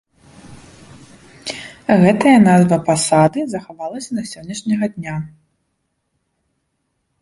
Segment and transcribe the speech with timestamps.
[2.05, 5.23] Гэтая назва пасады захавалася да сённяшняга дня.